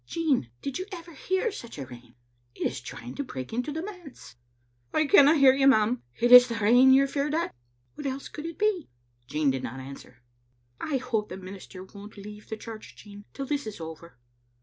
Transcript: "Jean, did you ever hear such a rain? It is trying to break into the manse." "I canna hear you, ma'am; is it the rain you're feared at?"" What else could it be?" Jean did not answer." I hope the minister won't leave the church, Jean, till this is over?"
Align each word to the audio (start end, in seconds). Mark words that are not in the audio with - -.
"Jean, 0.07 0.49
did 0.63 0.79
you 0.79 0.87
ever 0.91 1.13
hear 1.13 1.51
such 1.51 1.77
a 1.77 1.85
rain? 1.85 2.15
It 2.55 2.65
is 2.65 2.81
trying 2.81 3.13
to 3.13 3.23
break 3.23 3.53
into 3.53 3.71
the 3.71 3.83
manse." 3.83 4.35
"I 4.95 5.05
canna 5.05 5.35
hear 5.35 5.53
you, 5.53 5.67
ma'am; 5.67 6.01
is 6.19 6.31
it 6.31 6.49
the 6.49 6.59
rain 6.59 6.91
you're 6.91 7.05
feared 7.05 7.35
at?"" 7.35 7.53
What 7.93 8.07
else 8.07 8.27
could 8.27 8.47
it 8.47 8.57
be?" 8.57 8.89
Jean 9.27 9.51
did 9.51 9.61
not 9.61 9.79
answer." 9.79 10.23
I 10.91 10.97
hope 10.97 11.29
the 11.29 11.37
minister 11.37 11.83
won't 11.83 12.17
leave 12.17 12.49
the 12.49 12.57
church, 12.57 12.95
Jean, 12.95 13.25
till 13.31 13.45
this 13.45 13.67
is 13.67 13.79
over?" 13.79 14.17